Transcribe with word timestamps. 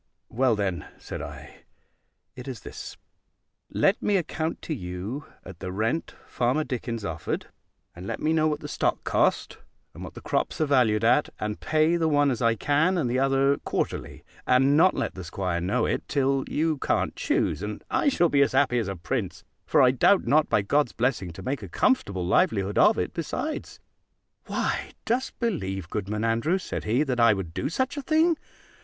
"Well, 0.29 0.55
then," 0.55 0.87
said 0.97 1.21
I, 1.21 1.57
"it 2.35 2.47
is 2.47 2.61
this: 2.61 2.97
let 3.69 4.01
me 4.01 4.17
account 4.17 4.59
to 4.63 4.73
you 4.73 5.25
at 5.45 5.59
the 5.59 5.71
rent 5.71 6.15
Farmer 6.25 6.63
Dickens 6.63 7.05
offered, 7.05 7.49
and 7.95 8.07
let 8.07 8.19
me 8.19 8.33
know 8.33 8.47
what 8.47 8.61
the 8.61 8.67
stock 8.67 9.03
cost, 9.03 9.59
and 9.93 10.03
what 10.03 10.15
the 10.15 10.19
crops 10.21 10.59
are 10.59 10.65
valued 10.65 11.03
at; 11.03 11.29
and 11.39 11.59
pay 11.59 11.97
the 11.97 12.07
one 12.07 12.31
as 12.31 12.41
I 12.41 12.55
can, 12.55 12.97
and 12.97 13.11
the 13.11 13.19
other 13.19 13.57
quarterly; 13.57 14.23
and 14.47 14.75
not 14.75 14.95
let 14.95 15.13
the 15.13 15.23
'squire 15.23 15.61
know 15.61 15.85
it 15.85 16.07
till 16.07 16.45
you 16.47 16.79
can't 16.79 17.15
choose; 17.15 17.61
and 17.61 17.83
I 17.91 18.09
shall 18.09 18.27
be 18.27 18.41
as 18.41 18.53
happy 18.53 18.79
as 18.79 18.87
a 18.87 18.95
prince; 18.95 19.43
for 19.67 19.83
I 19.83 19.91
doubt 19.91 20.25
not, 20.25 20.49
by 20.49 20.63
God's 20.63 20.93
blessing, 20.93 21.31
to 21.33 21.43
make 21.43 21.61
a 21.61 21.69
comfortable 21.69 22.25
livelihood 22.25 22.79
of 22.79 22.97
it 22.97 23.13
besides." 23.13 23.79
"Why, 24.47 24.93
dost 25.05 25.37
believe, 25.39 25.91
Goodman 25.91 26.23
Andrews," 26.23 26.63
said 26.63 26.85
he, 26.85 27.03
"that 27.03 27.19
I 27.19 27.35
would 27.35 27.53
do 27.53 27.69
such 27.69 27.97
a 27.97 28.01
thing? 28.01 28.37